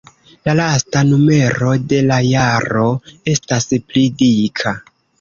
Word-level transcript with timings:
La 0.47 0.53
lasta 0.59 1.03
numero 1.09 1.75
de 1.93 2.01
la 2.09 2.19
jaro 2.31 2.89
estas 3.37 3.73
pli 3.89 4.09
dika. 4.27 4.79